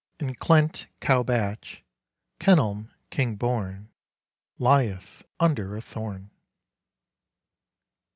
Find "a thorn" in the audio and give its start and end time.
5.75-6.31